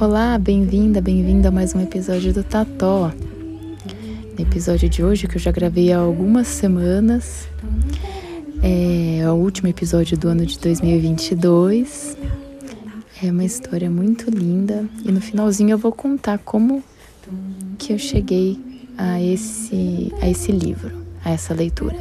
[0.00, 3.12] Olá, bem-vinda, bem-vindo a mais um episódio do Tató.
[4.36, 7.48] No episódio de hoje, que eu já gravei há algumas semanas,
[8.68, 12.18] é o último episódio do ano de 2022.
[13.22, 16.84] É uma história muito linda e no finalzinho eu vou contar como
[17.78, 18.60] que eu cheguei
[18.98, 21.96] a esse, a esse livro, a essa leitura.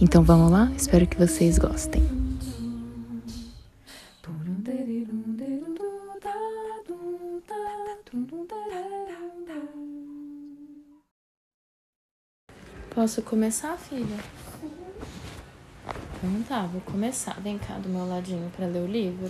[0.00, 0.70] Então vamos lá?
[0.76, 2.02] Espero que vocês gostem.
[12.90, 14.18] Posso começar, filha?
[16.48, 17.38] Tá, vou começar.
[17.40, 19.28] Vem cá do meu ladinho para ler o livro.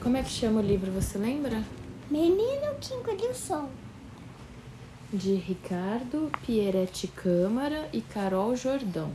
[0.00, 1.64] Como é que chama o livro, você lembra?
[2.08, 3.68] Menino que engoliu o sol.
[5.12, 9.12] De Ricardo Pieretti Câmara e Carol Jordão.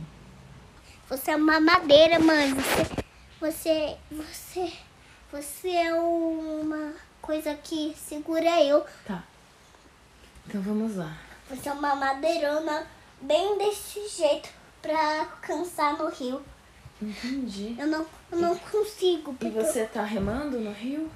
[1.08, 2.52] Você é uma madeira, mãe.
[2.52, 3.06] Você,
[3.40, 4.72] você, você,
[5.32, 8.84] você é uma coisa que segura eu.
[9.06, 9.24] Tá.
[10.46, 11.16] Então vamos lá.
[11.48, 12.86] Você é uma madeirona
[13.22, 16.42] bem desse jeito pra alcançar no rio.
[17.00, 17.76] Entendi.
[17.78, 19.36] Eu não, eu não consigo.
[19.40, 21.10] E você tá remando no rio?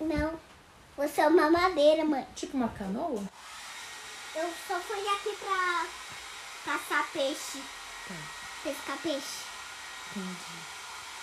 [0.00, 0.34] Não.
[0.96, 2.26] Você é uma madeira, mãe.
[2.34, 3.22] Tipo uma canoa?
[4.34, 5.86] Eu só fui aqui pra
[6.64, 7.62] caçar peixe.
[8.62, 9.44] Pescar peixe.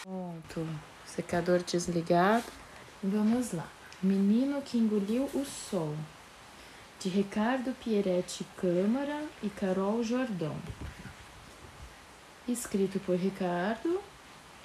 [0.04, 0.67] Pronto.
[1.06, 2.45] Secador desligado.
[3.04, 3.67] Vamos lá.
[4.02, 5.95] Menino que engoliu o sol.
[7.00, 10.58] De Ricardo Pieretti Câmara e Carol Jordão.
[12.52, 14.02] Escrito por Ricardo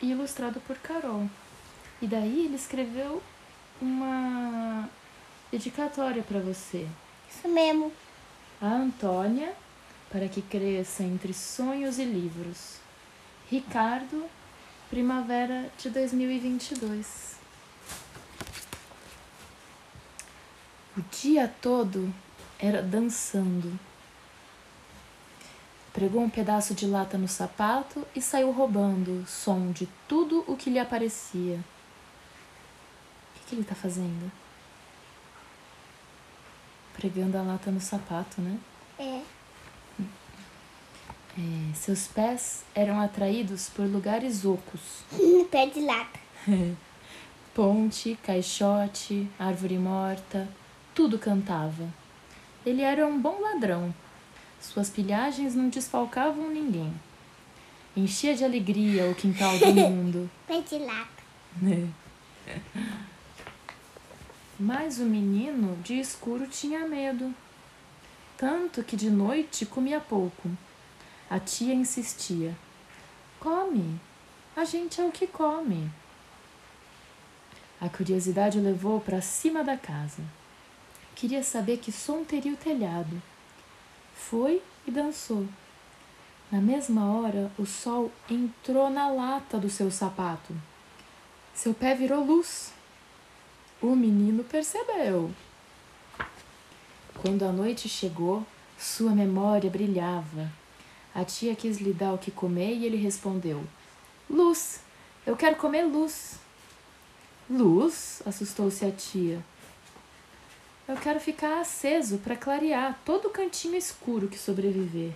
[0.00, 1.28] e ilustrado por Carol.
[2.00, 3.22] E daí ele escreveu
[3.78, 4.88] uma
[5.52, 6.88] dedicatória para você.
[7.30, 7.92] Isso mesmo.
[8.58, 9.54] A Antônia,
[10.10, 12.78] para que cresça entre sonhos e livros.
[13.50, 14.24] Ricardo,
[14.88, 17.34] primavera de 2022.
[20.96, 22.12] O dia todo
[22.58, 23.78] era dançando.
[25.94, 30.68] Pregou um pedaço de lata no sapato e saiu roubando som de tudo o que
[30.68, 31.54] lhe aparecia.
[31.54, 34.30] O que, que ele está fazendo?
[36.94, 38.58] Pregando a lata no sapato, né?
[38.98, 39.22] É.
[41.38, 45.04] É, seus pés eram atraídos por lugares ocos.
[45.48, 46.18] Pé de lata.
[47.54, 50.48] Ponte, caixote, árvore morta,
[50.92, 51.88] tudo cantava.
[52.66, 53.94] Ele era um bom ladrão.
[54.72, 56.92] Suas pilhagens não desfalcavam ninguém.
[57.94, 60.30] Enchia de alegria o quintal do mundo.
[60.68, 61.22] De lata.
[64.58, 67.32] Mas o menino de escuro tinha medo.
[68.38, 70.50] Tanto que de noite comia pouco.
[71.28, 72.56] A tia insistia:
[73.38, 74.00] Come,
[74.56, 75.90] a gente é o que come.
[77.80, 80.22] A curiosidade o levou para cima da casa.
[81.14, 83.22] Queria saber que som teria o telhado.
[84.14, 85.46] Foi e dançou.
[86.50, 90.54] Na mesma hora, o sol entrou na lata do seu sapato.
[91.54, 92.72] Seu pé virou luz.
[93.82, 95.30] O menino percebeu.
[97.20, 98.44] Quando a noite chegou,
[98.78, 100.50] sua memória brilhava.
[101.14, 103.64] A tia quis lhe dar o que comer e ele respondeu:
[104.28, 104.80] Luz,
[105.26, 106.38] eu quero comer luz.
[107.48, 108.22] Luz?
[108.26, 109.44] assustou-se a tia.
[110.86, 115.14] Eu quero ficar aceso para clarear todo o cantinho escuro que sobreviver.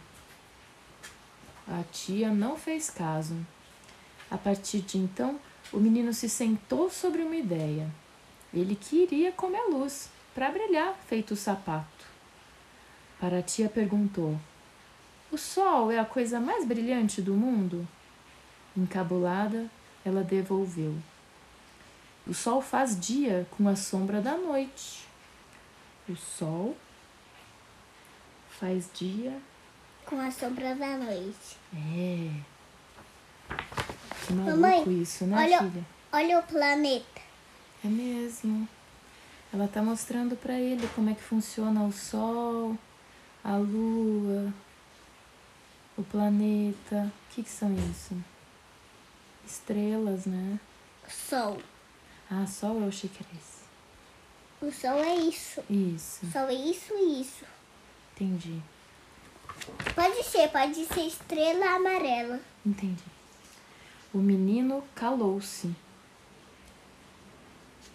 [1.67, 3.37] A tia não fez caso.
[4.31, 5.39] A partir de então,
[5.71, 7.87] o menino se sentou sobre uma ideia.
[8.53, 12.07] Ele queria comer a luz, para brilhar, feito o sapato.
[13.21, 14.41] Para a tia perguntou:
[15.31, 17.87] O sol é a coisa mais brilhante do mundo?
[18.75, 19.71] Encabulada,
[20.03, 20.95] ela devolveu:
[22.27, 25.08] O sol faz dia com a sombra da noite.
[26.09, 26.77] O sol
[28.59, 29.39] faz dia.
[30.07, 31.57] Com a sombra da noite.
[31.75, 32.31] É.
[34.27, 35.85] Que maluco Mamãe, isso, né, olha- filha?
[36.13, 37.21] Olha o planeta.
[37.85, 38.67] É mesmo.
[39.53, 42.77] Ela tá mostrando pra ele como é que funciona o sol,
[43.45, 44.53] a lua,
[45.97, 47.13] o planeta.
[47.31, 48.15] O que que são isso?
[49.47, 50.59] Estrelas, né?
[51.09, 51.59] Sol.
[52.31, 53.58] Ah, sol eu achei que era esse.
[54.61, 55.63] O sol é isso.
[55.71, 57.45] Isso, O sol é isso e isso.
[58.15, 58.61] entendi.
[59.95, 62.41] Pode ser, pode ser estrela amarela.
[62.65, 63.05] Entendi.
[64.13, 65.75] O menino calou-se.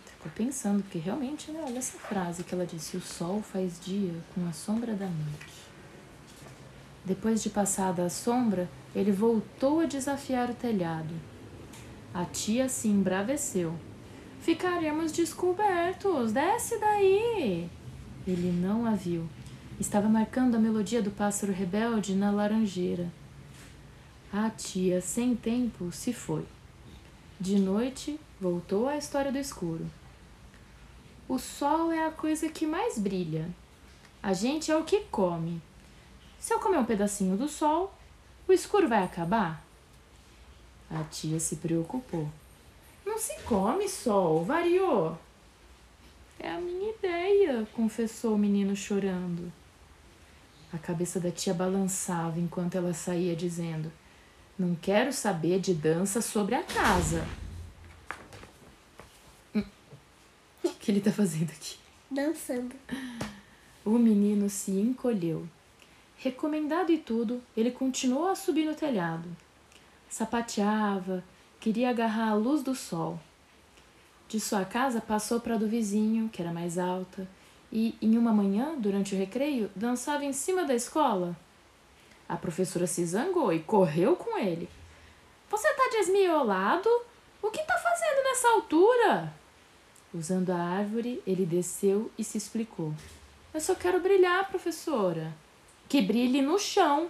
[0.06, 4.14] Ficou pensando, porque realmente, né, olha essa frase que ela disse: O sol faz dia
[4.34, 5.54] com a sombra da noite.
[7.06, 11.14] Depois de passada a sombra, ele voltou a desafiar o telhado.
[12.14, 13.78] A tia se embraveceu.
[14.44, 17.70] Ficaremos descobertos, desce daí!
[18.28, 19.26] Ele não a viu.
[19.80, 23.10] Estava marcando a melodia do pássaro rebelde na laranjeira.
[24.34, 26.46] A tia, sem tempo, se foi.
[27.40, 29.90] De noite, voltou à história do escuro.
[31.26, 33.50] O sol é a coisa que mais brilha.
[34.22, 35.62] A gente é o que come.
[36.38, 37.98] Se eu comer um pedacinho do sol,
[38.46, 39.66] o escuro vai acabar?
[40.92, 42.30] A tia se preocupou.
[43.06, 45.18] Não se come sol, variou.
[46.40, 49.52] É a minha ideia, confessou o menino chorando.
[50.74, 53.92] A cabeça da tia balançava enquanto ela saía dizendo:
[54.58, 57.26] Não quero saber de dança sobre a casa.
[59.54, 59.64] Hum,
[60.64, 61.78] O que, que ele tá fazendo aqui?
[62.10, 62.76] Dançando.
[63.86, 65.48] O menino se encolheu.
[66.18, 69.30] Recomendado e tudo, ele continuou a subir no telhado.
[70.10, 71.24] Sapateava,
[71.64, 73.18] queria agarrar a luz do sol.
[74.28, 77.26] De sua casa passou para a do vizinho, que era mais alta,
[77.72, 81.34] e, em uma manhã, durante o recreio, dançava em cima da escola.
[82.28, 84.70] A professora se zangou e correu com ele.
[85.50, 86.90] Você tá desmiolado?
[87.42, 89.34] O que tá fazendo nessa altura?
[90.14, 92.94] Usando a árvore, ele desceu e se explicou.
[93.54, 95.34] Eu só quero brilhar, professora.
[95.88, 97.10] Que brilhe no chão.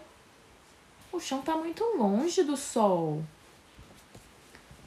[1.11, 3.23] O chão está muito longe do sol.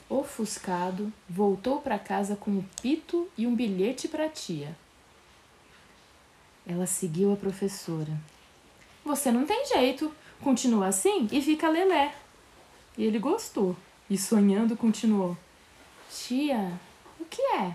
[0.09, 4.77] Ofuscado, voltou para casa com um pito e um bilhete para a tia.
[6.65, 8.13] Ela seguiu a professora.
[9.05, 10.13] Você não tem jeito.
[10.43, 12.15] Continua assim e fica lelé.
[12.97, 13.77] E ele gostou.
[14.09, 15.37] E sonhando continuou.
[16.11, 16.73] Tia,
[17.19, 17.75] o que é?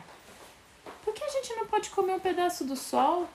[1.04, 3.28] Por que a gente não pode comer um pedaço do sol?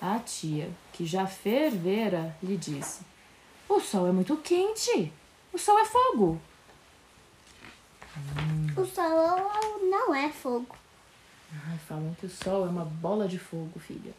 [0.00, 3.02] A tia, que já fervera, lhe disse:
[3.68, 5.12] O sol é muito quente.
[5.52, 6.40] O sol é fogo.
[8.76, 10.74] O sol não é fogo.
[11.68, 14.12] Ai, falam que o sol é uma bola de fogo, filha.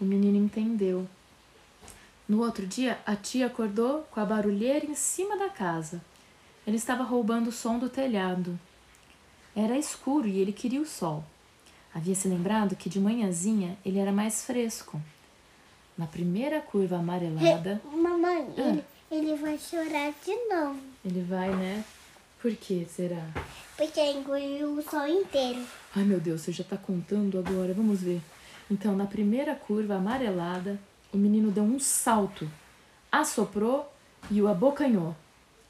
[0.00, 1.06] O menino entendeu.
[2.28, 6.00] No outro dia, a tia acordou com a barulheira em cima da casa.
[6.66, 8.58] Ele estava roubando o som do telhado.
[9.54, 11.24] Era escuro e ele queria o sol.
[11.92, 15.00] Havia se lembrado que de manhãzinha ele era mais fresco.
[15.98, 20.78] Na primeira curva amarelada, Mamãe, ele, ele vai chorar de novo.
[21.04, 21.84] ele vai, né?
[22.40, 23.22] Por que será?
[23.76, 25.62] Porque engoliu o sol inteiro.
[25.94, 28.22] Ai meu Deus, você já tá contando agora, vamos ver.
[28.70, 30.80] Então, na primeira curva amarelada,
[31.12, 32.50] o menino deu um salto,
[33.12, 33.92] assoprou
[34.30, 35.14] e o abocanhou.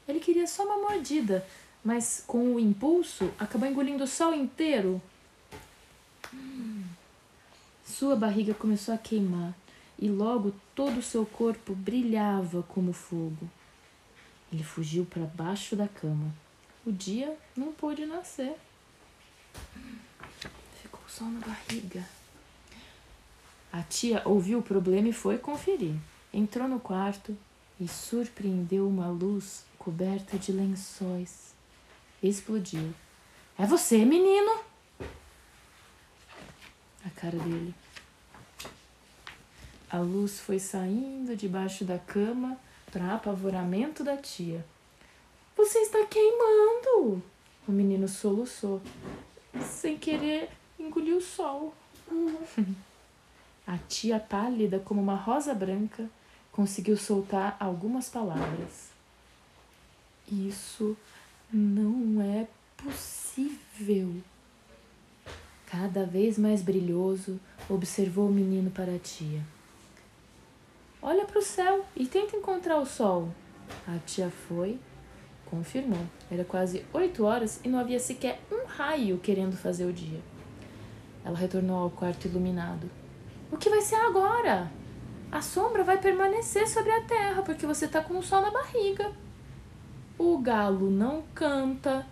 [0.07, 1.45] Ele queria só uma mordida,
[1.83, 5.01] mas com o impulso acabou engolindo o sol inteiro.
[6.33, 6.83] Hum.
[7.83, 9.53] Sua barriga começou a queimar
[9.99, 13.49] e logo todo o seu corpo brilhava como fogo.
[14.53, 16.33] Ele fugiu para baixo da cama.
[16.85, 18.55] O dia não pôde nascer.
[20.81, 22.03] Ficou só na barriga.
[23.71, 25.95] A tia ouviu o problema e foi conferir.
[26.33, 27.37] Entrou no quarto
[27.79, 31.53] e surpreendeu uma luz coberta de lençóis.
[32.21, 32.93] Explodiu.
[33.57, 34.59] É você, menino?
[37.05, 37.73] A cara dele.
[39.89, 42.57] A luz foi saindo debaixo da cama
[42.91, 44.65] para apavoramento da tia.
[45.61, 47.21] Você está queimando!
[47.67, 48.81] O menino soluçou.
[49.63, 50.49] Sem querer,
[50.79, 51.75] engoliu o sol.
[53.67, 56.09] A tia, pálida como uma rosa branca,
[56.51, 58.89] conseguiu soltar algumas palavras.
[60.31, 60.97] Isso
[61.53, 64.15] não é possível.
[65.67, 67.39] Cada vez mais brilhoso,
[67.69, 69.43] observou o menino para a tia.
[71.03, 73.29] Olha para o céu e tenta encontrar o sol.
[73.87, 74.79] A tia foi,
[75.51, 75.99] confirmou.
[76.31, 80.21] Era quase oito horas e não havia sequer um raio querendo fazer o dia.
[81.23, 82.89] Ela retornou ao quarto iluminado.
[83.51, 84.71] O que vai ser agora?
[85.29, 89.11] A sombra vai permanecer sobre a terra porque você está com o sol na barriga.
[90.17, 92.07] O galo não canta.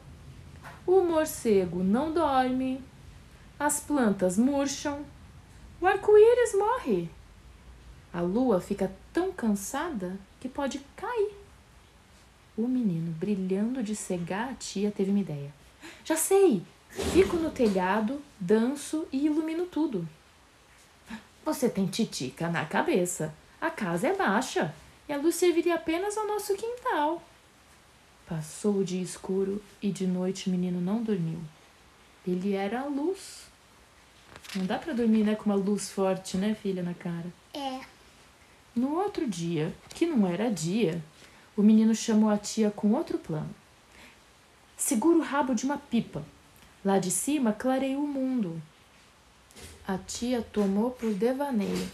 [0.85, 2.83] O morcego não dorme.
[3.57, 5.05] As plantas murcham.
[5.81, 7.09] O arco-íris morre.
[8.13, 11.38] A lua fica tão cansada que pode cair.
[12.59, 15.53] O menino, brilhando de cegar a tia, teve uma ideia.
[16.03, 16.61] Já sei!
[16.89, 20.05] Fico no telhado, danço e ilumino tudo.
[21.45, 23.33] Você tem titica na cabeça.
[23.61, 24.75] A casa é baixa
[25.07, 27.23] e a luz serviria apenas ao nosso quintal.
[28.27, 31.39] Passou o dia escuro e de noite o menino não dormiu.
[32.27, 33.43] Ele era a luz.
[34.53, 37.27] Não dá pra dormir, né, com uma luz forte, né, filha, na cara.
[37.53, 37.79] É.
[38.75, 41.01] No outro dia, que não era dia,
[41.55, 43.53] o menino chamou a tia com outro plano.
[44.77, 46.23] Segura o rabo de uma pipa.
[46.83, 48.61] Lá de cima clareia o mundo.
[49.85, 51.91] A tia tomou por devaneio.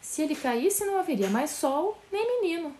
[0.00, 2.74] Se ele caísse, não haveria mais sol nem menino.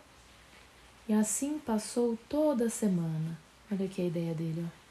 [1.08, 3.38] E assim passou toda a semana.
[3.70, 4.82] Olha aqui a ideia dele, ó.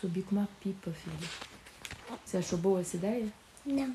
[0.00, 1.28] Subir com uma pipa, filho.
[2.24, 3.32] Você achou boa essa ideia?
[3.64, 3.94] Não.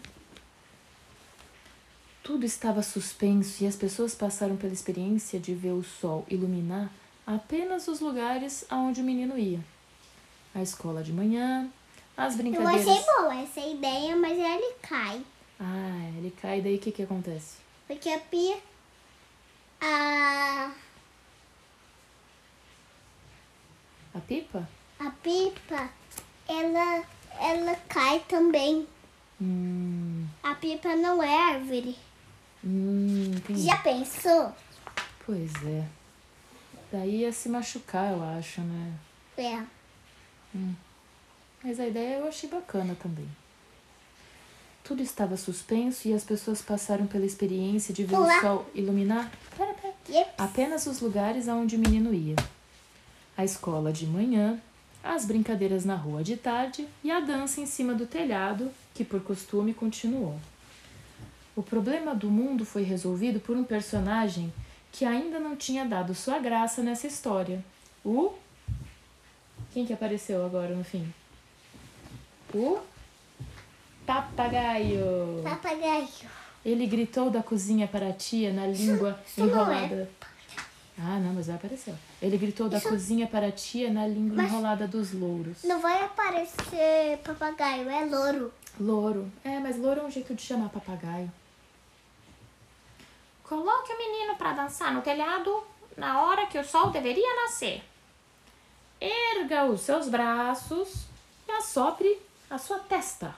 [2.23, 6.89] Tudo estava suspenso e as pessoas passaram pela experiência de ver o sol iluminar
[7.25, 9.59] apenas os lugares aonde o menino ia.
[10.53, 11.69] A escola de manhã,
[12.15, 12.87] as Eu brincadeiras.
[12.87, 15.23] achei boa essa ideia, mas ele cai.
[15.59, 17.57] Ah, ele cai, daí o que que acontece?
[17.87, 18.57] Porque a pia.
[19.79, 20.71] A,
[24.13, 24.67] A pipa?
[24.99, 25.89] a pipa,
[26.47, 27.03] ela,
[27.39, 28.87] ela cai também.
[29.41, 31.95] Hum, A pipa não é árvore.
[32.63, 33.61] Hum, entendi.
[33.63, 34.53] Já pensou?
[35.25, 35.85] Pois é.
[36.91, 38.93] Daí ia se machucar, eu acho, né?
[39.37, 39.63] É.
[41.63, 43.27] Mas a ideia eu achei bacana também.
[44.83, 48.37] Tudo estava suspenso e as pessoas passaram pela experiência de ver Olá.
[48.37, 50.31] o sol iluminar pera, pera, Yep.
[50.37, 52.35] apenas os lugares aonde o menino ia.
[53.37, 54.59] A escola de manhã,
[55.03, 59.21] as brincadeiras na rua de tarde e a dança em cima do telhado, que por
[59.21, 60.37] costume continuou.
[61.55, 64.51] O problema do mundo foi resolvido por um personagem
[64.91, 67.63] que ainda não tinha dado sua graça nessa história.
[68.03, 68.33] O.
[69.73, 71.13] Quem que apareceu agora no fim?
[72.53, 72.79] O.
[74.05, 75.41] Papagaio.
[75.43, 76.07] Papagaio.
[76.65, 79.49] Ele gritou da cozinha para a tia na língua isso não é.
[79.51, 80.09] enrolada.
[80.99, 81.95] Ah, não, mas já apareceu.
[82.21, 85.63] Ele gritou da Isso- cozinha para a tia na língua Mas- enrolada dos louros.
[85.63, 88.53] Não vai aparecer papagaio, é louro.
[88.79, 89.31] Louro.
[89.43, 91.31] É, mas louro é um jeito de chamar papagaio.
[93.51, 95.61] Coloque o menino para dançar no telhado
[95.97, 97.83] na hora que o sol deveria nascer.
[99.01, 101.03] Erga os seus braços
[101.45, 102.17] e assopre
[102.49, 103.35] a sua testa.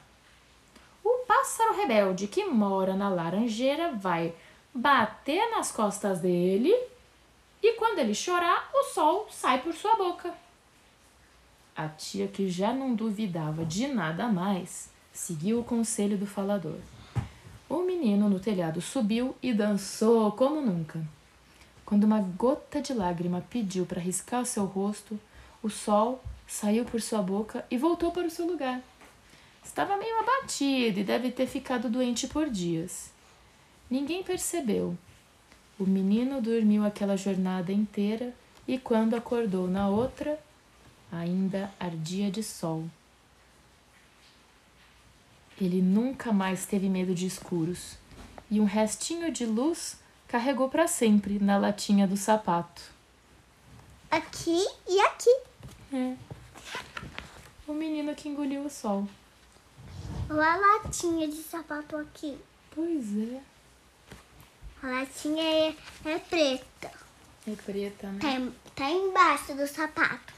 [1.04, 4.36] O pássaro rebelde que mora na laranjeira vai
[4.72, 6.72] bater nas costas dele
[7.60, 10.32] e quando ele chorar, o sol sai por sua boca.
[11.76, 16.78] A tia, que já não duvidava de nada mais, seguiu o conselho do falador.
[17.74, 21.04] O menino no telhado subiu e dançou como nunca.
[21.84, 25.20] Quando uma gota de lágrima pediu para riscar seu rosto,
[25.64, 28.80] o sol saiu por sua boca e voltou para o seu lugar.
[29.66, 33.10] Estava meio abatido e deve ter ficado doente por dias.
[33.90, 34.96] Ninguém percebeu.
[35.80, 38.36] O menino dormiu aquela jornada inteira
[38.68, 40.40] e, quando acordou na outra,
[41.12, 42.84] ainda ardia de sol.
[45.60, 47.98] Ele nunca mais teve medo de escuros
[48.50, 52.82] e um restinho de luz carregou para sempre na latinha do sapato.
[54.10, 55.30] Aqui e aqui.
[55.94, 56.16] É.
[57.68, 59.08] O menino que engoliu o sol.
[60.30, 62.38] Olha a latinha de sapato aqui.
[62.72, 63.42] Pois é.
[64.82, 66.92] A latinha é, é preta.
[67.48, 68.20] É preta, né?
[68.20, 70.34] Tá, tá embaixo do sapato.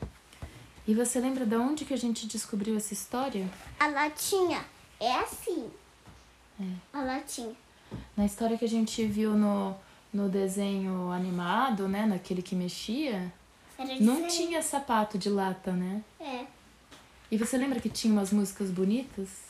[0.87, 3.49] E você lembra de onde que a gente descobriu essa história?
[3.79, 4.63] A latinha
[4.99, 5.69] é assim.
[6.59, 6.65] É.
[6.93, 7.55] A latinha.
[8.15, 9.75] Na história que a gente viu no,
[10.13, 12.05] no desenho animado, né?
[12.05, 13.31] Naquele que mexia,
[13.99, 16.01] não tinha sapato de lata, né?
[16.19, 16.45] É.
[17.31, 19.45] E você lembra que tinha umas músicas bonitas?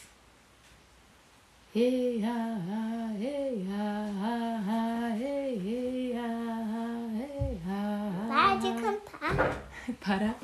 [1.75, 8.67] Ei, ah, ah, ei, ah, ah, ah, ei, ei, ah, ah, ei, ah, Para de
[8.67, 8.81] ah.
[8.81, 9.69] cantar.
[9.99, 10.35] Para.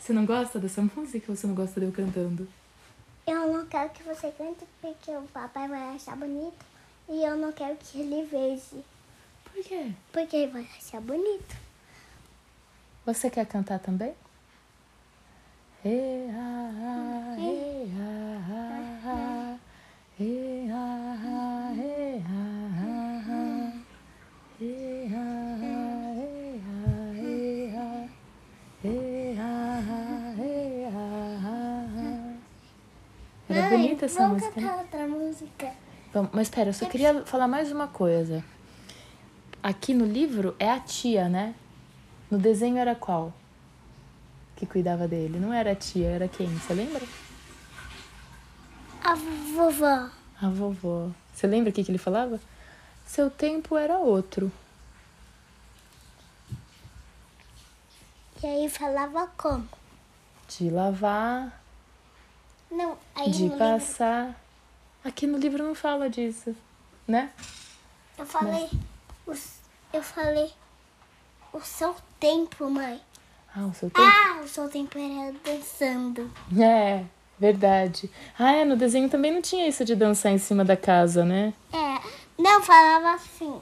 [0.00, 2.48] Você não gosta dessa música ou você não gosta de eu cantando?
[3.68, 6.64] Eu não quero que você cante porque o papai vai achar bonito.
[7.06, 8.82] E eu não quero que ele veja.
[9.44, 9.92] Por quê?
[10.10, 11.54] Porque ele vai achar bonito.
[13.04, 14.14] Você quer cantar também?
[15.84, 19.58] Ei, ah, ah, ei, ah, ah, ah,
[33.68, 34.66] Mãe, bonita essa vamos música, né?
[34.68, 35.72] cantar outra música.
[36.12, 38.44] Vamos, mas espera, eu só queria falar mais uma coisa.
[39.62, 41.54] Aqui no livro é a tia, né?
[42.30, 43.32] No desenho era qual?
[44.56, 45.38] Que cuidava dele?
[45.38, 46.46] Não era a tia, era quem?
[46.48, 47.02] Você lembra?
[49.04, 50.10] A vovó.
[50.40, 51.10] A vovó.
[51.32, 52.40] Você lembra o que, que ele falava?
[53.06, 54.50] Seu tempo era outro.
[58.42, 59.68] E aí falava como?
[60.48, 61.57] De lavar,
[62.70, 64.40] Não, aí de no livro passar.
[65.04, 66.54] Aqui no livro não fala disso,
[67.06, 67.30] né?
[68.18, 68.68] eu falei,
[69.26, 69.60] os,
[69.92, 70.50] eu falei
[71.52, 73.00] o seu tempo, mãe.
[73.54, 74.06] Ah, o seu tempo.
[74.06, 76.30] Ah, o seu tempo era dançando.
[76.60, 77.04] É,
[77.38, 78.10] verdade.
[78.38, 81.54] Ah, é, no desenho também não tinha isso de dançar em cima da casa, né?
[81.72, 83.60] É, não falava assim.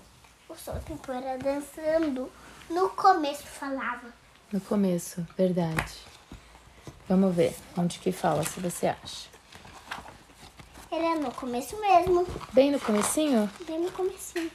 [0.48, 2.30] O seu tempo era dançando.
[2.70, 4.12] No começo falava.
[4.50, 5.94] No começo, verdade.
[7.08, 9.28] Vamos ver onde que fala, se você acha.
[10.90, 12.26] Era no começo mesmo.
[12.52, 14.50] Bem no comecinho, Bem no comecinho.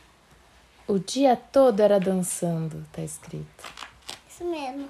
[0.87, 3.63] o dia todo era dançando, tá escrito.
[4.29, 4.89] Isso mesmo.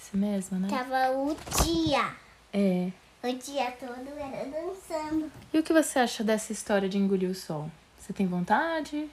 [0.00, 0.68] Isso mesmo, né?
[0.68, 2.14] Tava o dia.
[2.52, 2.90] É.
[3.22, 5.32] O dia todo era dançando.
[5.52, 7.70] E o que você acha dessa história de engolir o sol?
[7.98, 9.08] Você tem vontade?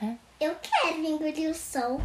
[0.00, 0.14] É?
[0.40, 2.00] Eu quero engolir o sol.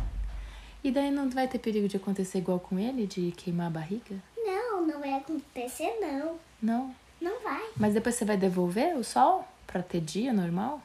[0.83, 4.21] E daí não vai ter perigo de acontecer igual com ele, de queimar a barriga?
[4.37, 6.37] Não, não vai acontecer não.
[6.61, 6.95] Não.
[7.21, 7.69] Não vai.
[7.77, 10.81] Mas depois você vai devolver o sol pra ter dia normal?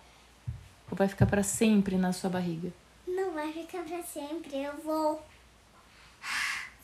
[0.89, 2.73] Ou vai ficar pra sempre na sua barriga?
[3.07, 4.57] Não vai ficar pra sempre.
[4.57, 5.21] Eu vou.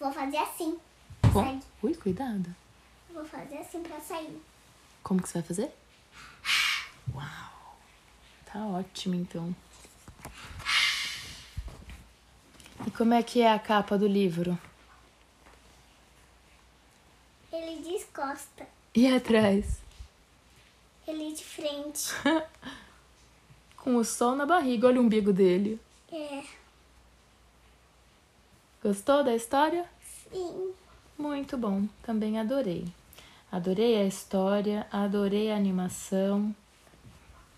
[0.01, 0.77] Vou fazer assim.
[1.33, 1.61] Sai.
[1.83, 2.55] ui, cuidado.
[3.13, 4.43] Vou fazer assim pra sair.
[5.05, 5.71] Como que você vai fazer?
[7.15, 7.79] Uau!
[8.45, 9.55] Tá ótimo, então.
[12.87, 14.59] E como é que é a capa do livro?
[17.53, 18.67] Ele descosta.
[18.95, 19.81] E atrás?
[21.07, 22.11] Ele de frente.
[23.77, 25.81] Com o sol na barriga, olha o umbigo dele.
[26.13, 26.43] É.
[28.83, 29.87] Gostou da história?
[30.31, 30.73] Sim.
[31.17, 32.87] Muito bom, também adorei.
[33.51, 36.55] Adorei a história, adorei a animação.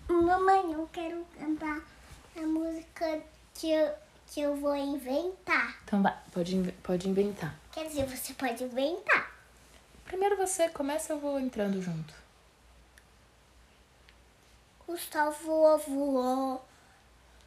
[0.09, 1.81] Mamãe, eu quero cantar
[2.37, 3.23] a música
[3.55, 3.91] que eu,
[4.27, 5.79] que eu vou inventar.
[5.85, 7.55] Então vai, pode, pode inventar.
[7.73, 9.33] Quer dizer, você pode inventar.
[10.05, 12.15] Primeiro você começa, eu vou entrando junto.
[14.87, 16.65] Gustavo voou, voou.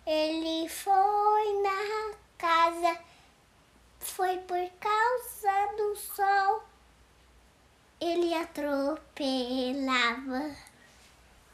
[0.06, 3.00] Ele foi na casa.
[4.00, 6.64] Foi por causa do sol.
[8.02, 9.26] Ele atropelava.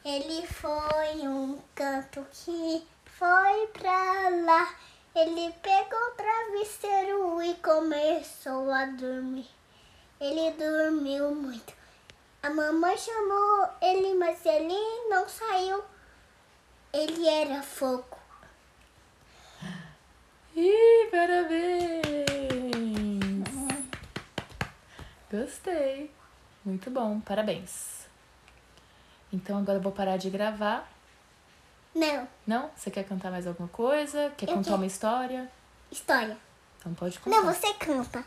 [0.04, 4.74] Ele foi um canto que foi pra lá.
[5.16, 9.48] Ele pegou o travesseiro e começou a dormir.
[10.20, 11.72] Ele dormiu muito.
[12.42, 14.74] A mamãe chamou ele, mas ele
[15.08, 15.82] não saiu.
[16.92, 18.18] Ele era fogo.
[20.54, 22.04] Ih, parabéns!
[25.30, 26.10] Gostei.
[26.62, 28.06] Muito bom, parabéns.
[29.32, 30.86] Então agora eu vou parar de gravar.
[31.96, 32.70] Não, Não?
[32.76, 34.30] Você quer cantar mais alguma coisa?
[34.36, 34.76] Quer Eu contar quero.
[34.76, 35.50] uma história?
[35.90, 36.36] história.
[36.78, 37.36] Então pode contar.
[37.36, 38.22] Não, você canta.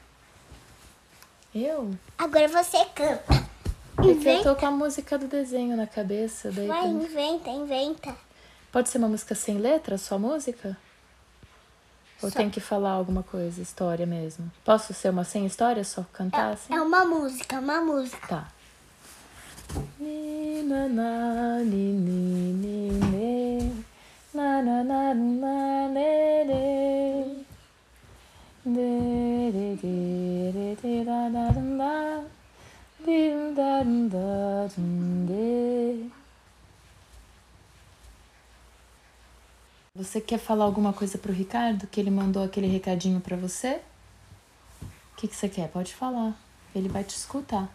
[1.53, 1.91] Eu?
[2.17, 3.34] Agora você canta.
[3.34, 4.43] É que eu Inventa.
[4.43, 6.51] tô com a música do desenho na cabeça.
[6.51, 8.15] Daí Vai, inventa, inventa.
[8.71, 10.75] Pode ser uma música sem letra, só música?
[12.21, 12.38] Ou Só.
[12.38, 14.51] tem que falar alguma coisa, história mesmo?
[14.65, 16.73] Posso ser uma sem história, só cantar assim?
[16.73, 18.27] É uma música, uma música.
[18.27, 18.47] Tá.
[19.99, 23.29] Ni, na, na, ni, ni, ni, ne.
[24.32, 27.46] Na, na, na, na, ne, ne.
[28.63, 32.24] De, de, de, de, de, da, da, da.
[33.56, 36.12] Da, da, de.
[39.96, 41.88] Você quer falar alguma coisa pro Ricardo?
[41.88, 43.82] Que ele mandou aquele recadinho pra você?
[44.84, 45.70] O que, que você quer?
[45.70, 46.36] Pode falar.
[46.76, 47.68] Ele vai te escutar.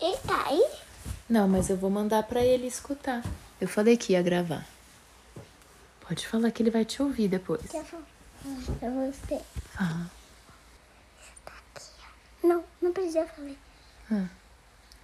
[0.00, 0.66] Ele tá aí?
[1.28, 3.22] Não, mas eu vou mandar pra ele escutar.
[3.60, 4.66] Eu falei que ia gravar.
[6.00, 7.62] Pode falar que ele vai te ouvir depois.
[7.70, 8.04] Quer falar
[8.78, 9.40] pra você?
[9.72, 10.10] Fala.
[12.44, 13.54] Não, não precisa falar.
[14.12, 14.28] Ah.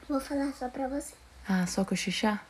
[0.08, 1.14] Vou falar só pra você.
[1.48, 2.44] Ah, só cochichar?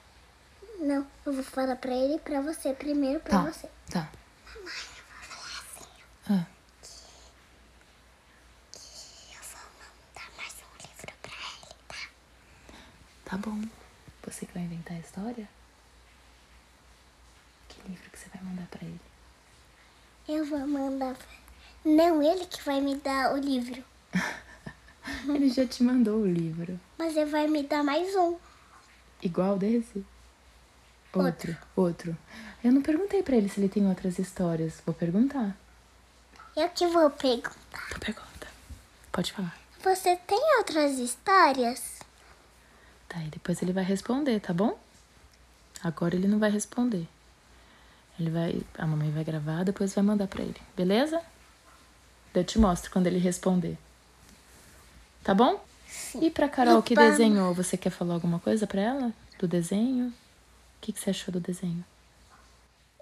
[0.81, 3.51] Não, eu vou falar pra ele e pra você primeiro, pra Tá.
[3.51, 3.69] você.
[3.91, 4.09] Tá.
[6.29, 6.45] Ah,
[9.33, 11.97] Eu vou mandar mais um livro pra ele, tá?
[13.25, 13.63] tá bom.
[14.25, 15.49] Você que vai inventar a história?
[17.69, 19.01] Que livro que você vai mandar pra ele?
[20.29, 21.27] Eu vou mandar pra...
[21.85, 23.83] Não, ele que vai me dar o livro.
[25.27, 26.79] Ele já te mandou o livro.
[26.97, 28.37] Mas ele vai me dar mais um.
[29.21, 30.05] Igual desse?
[31.13, 31.57] Outro.
[31.77, 32.17] Outro.
[32.63, 34.81] Eu não perguntei pra ele se ele tem outras histórias.
[34.87, 35.57] Vou perguntar.
[36.57, 37.99] Eu que vou perguntar.
[37.99, 38.47] Pergunta.
[39.11, 39.57] Pode falar.
[39.83, 41.99] Você tem outras histórias?
[43.09, 44.79] Tá, e depois ele vai responder, tá bom?
[45.83, 47.09] Agora ele não vai responder.
[48.23, 51.21] Ele vai, a mamãe vai gravar, depois vai mandar pra ele, beleza?
[52.33, 53.77] Eu te mostro quando ele responder.
[55.25, 55.61] Tá bom?
[56.21, 57.03] E pra Carol que Opa.
[57.03, 59.13] desenhou, você quer falar alguma coisa pra ela?
[59.41, 60.07] Do desenho?
[60.07, 60.13] O
[60.81, 61.85] que, que você achou do desenho?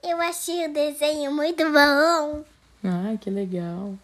[0.02, 2.42] Eu achei o desenho muito bom.
[2.82, 3.94] Ai, que legal.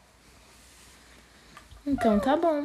[1.87, 2.63] Então tá bom.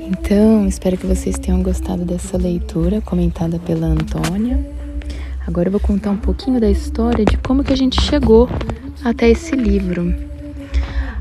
[0.00, 4.58] Então, espero que vocês tenham gostado dessa leitura comentada pela Antônia.
[5.46, 8.48] Agora eu vou contar um pouquinho da história de como que a gente chegou
[9.04, 10.14] até esse livro.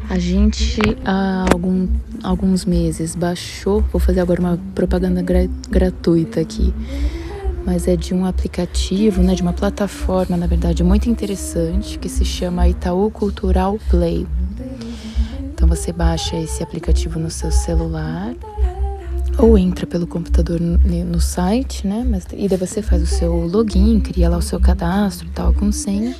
[0.09, 1.87] A gente, há algum,
[2.21, 3.81] alguns meses, baixou.
[3.91, 6.73] Vou fazer agora uma propaganda gra- gratuita aqui.
[7.65, 12.25] Mas é de um aplicativo, né, de uma plataforma, na verdade, muito interessante, que se
[12.25, 14.27] chama Itaú Cultural Play.
[15.53, 18.33] Então você baixa esse aplicativo no seu celular
[19.37, 22.05] ou entra pelo computador no, site, né?
[22.07, 25.53] Mas, e daí você faz o seu login, cria lá o seu cadastro e tal,
[25.53, 26.15] com senha.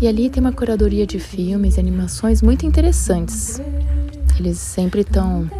[0.00, 3.60] E ali tem uma curadoria de filmes e animações muito interessantes.
[4.38, 5.50] Eles sempre estão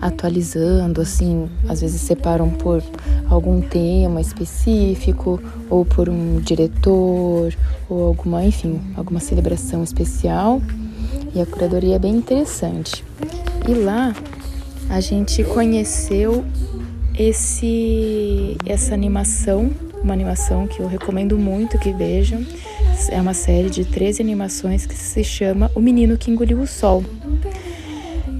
[0.00, 2.82] atualizando, assim, às vezes separam por
[3.30, 5.40] algum tema específico,
[5.70, 7.54] ou por um diretor,
[7.88, 10.60] ou alguma, enfim, alguma celebração especial.
[11.34, 13.04] E a curadoria é bem interessante.
[13.68, 14.14] E lá
[14.88, 16.44] a gente conheceu
[17.16, 19.70] esse essa animação,
[20.02, 22.44] uma animação que eu recomendo muito que vejam.
[23.08, 27.02] É uma série de 13 animações que se chama O Menino que Engoliu o Sol.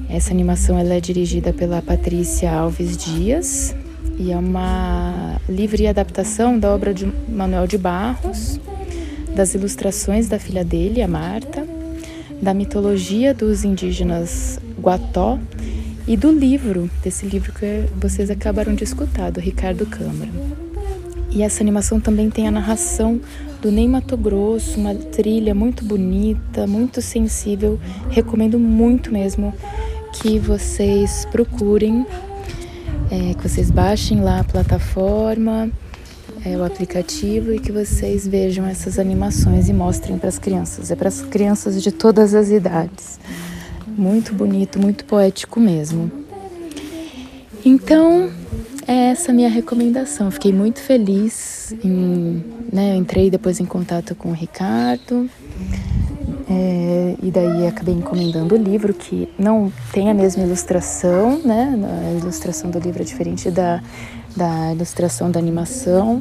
[0.09, 3.75] Essa animação ela é dirigida pela Patrícia Alves Dias
[4.21, 8.61] e é uma livre adaptação da obra de Manuel de Barros,
[9.35, 11.67] das ilustrações da filha dele, a Marta,
[12.43, 15.39] da mitologia dos indígenas Guató
[16.07, 20.31] e do livro, desse livro que vocês acabaram de escutar, do Ricardo Câmara.
[21.31, 23.19] E essa animação também tem a narração
[23.63, 27.81] do Ney Mato Grosso, uma trilha muito bonita, muito sensível.
[28.11, 29.55] Recomendo muito mesmo
[30.13, 32.05] que vocês procurem,
[33.11, 35.71] é, que vocês baixem lá a plataforma,
[36.45, 40.91] é, o aplicativo e que vocês vejam essas animações e mostrem para as crianças.
[40.91, 43.19] É para as crianças de todas as idades.
[43.87, 46.11] Muito bonito, muito poético mesmo.
[47.65, 48.31] Então,
[48.87, 50.31] é essa minha recomendação.
[50.31, 51.75] Fiquei muito feliz.
[51.85, 52.43] Em,
[52.73, 55.29] né, entrei depois em contato com o Ricardo.
[56.53, 61.79] É, e daí acabei encomendando o livro, que não tem a mesma ilustração, né?
[62.09, 63.81] A ilustração do livro é diferente da,
[64.37, 66.21] da ilustração da animação.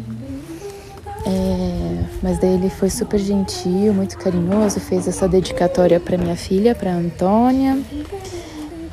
[1.26, 6.76] É, mas daí ele foi super gentil, muito carinhoso, fez essa dedicatória para minha filha,
[6.76, 7.80] para Antônia,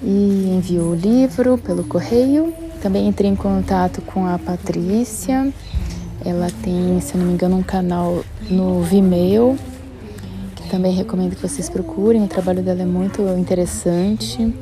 [0.03, 2.55] e enviou o livro pelo correio.
[2.81, 5.53] Também entrei em contato com a Patrícia.
[6.25, 9.57] Ela tem, se não me engano, um canal no Vimeo,
[10.67, 12.23] também recomendo que vocês procurem.
[12.23, 14.55] O trabalho dela é muito interessante.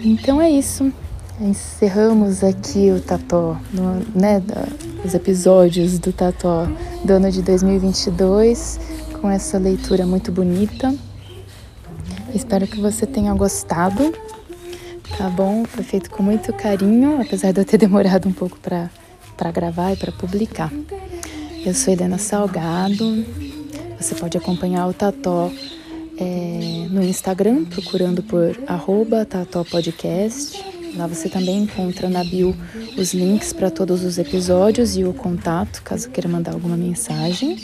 [0.00, 0.92] Então é isso.
[1.40, 3.56] Encerramos aqui o Tató,
[4.14, 4.40] né,
[5.04, 6.68] os episódios do Tató
[7.04, 8.78] do ano de 2022,
[9.20, 10.94] com essa leitura muito bonita.
[12.32, 14.12] Espero que você tenha gostado,
[15.18, 15.64] tá bom?
[15.64, 19.96] Foi feito com muito carinho, apesar de eu ter demorado um pouco para gravar e
[19.96, 20.72] para publicar.
[21.64, 23.24] Eu sou Helena Salgado,
[23.98, 25.50] você pode acompanhar o Tató
[26.18, 30.62] é, no Instagram, procurando por arroba Tató Podcast.
[30.96, 32.54] Lá você também encontra na bio
[32.96, 37.56] os links para todos os episódios e o contato, caso queira mandar alguma mensagem.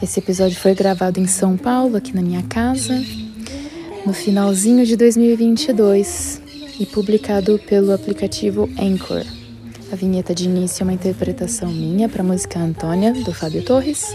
[0.00, 2.94] Esse episódio foi gravado em São Paulo, aqui na minha casa,
[4.06, 6.40] no finalzinho de 2022
[6.78, 9.24] e publicado pelo aplicativo Anchor.
[9.92, 14.14] A vinheta de início é uma interpretação minha para a música Antônia, do Fábio Torres.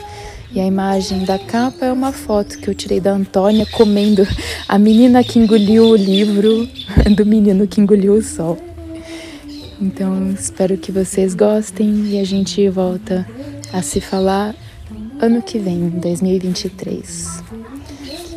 [0.51, 4.25] E a imagem da capa é uma foto que eu tirei da Antônia comendo
[4.67, 6.67] a menina que engoliu o livro
[7.15, 8.57] do menino que engoliu o sol.
[9.79, 13.27] Então, espero que vocês gostem e a gente volta
[13.71, 14.55] a se falar
[15.19, 17.43] ano que vem, 2023.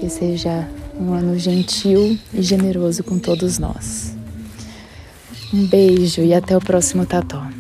[0.01, 0.69] Que seja
[0.99, 4.15] um ano gentil e generoso com todos nós.
[5.53, 7.60] Um beijo e até o próximo Tató.